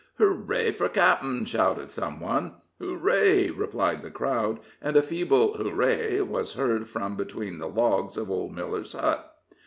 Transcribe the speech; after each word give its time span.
"Hooray 0.17 0.71
for 0.71 0.89
cap'en!" 0.89 1.45
shouted 1.45 1.91
some 1.91 2.19
one. 2.19 2.53
"Hooray!" 2.79 3.51
replied 3.51 4.01
the 4.01 4.09
crowd, 4.09 4.59
and 4.81 4.97
a 4.97 5.03
feeble 5.03 5.53
"hooray"' 5.57 6.21
was 6.21 6.53
heard 6.55 6.87
from 6.87 7.15
between 7.15 7.59
the 7.59 7.69
logs 7.69 8.17
of 8.17 8.31
old 8.31 8.51
Miller's 8.55 8.93
hut. 8.93 9.37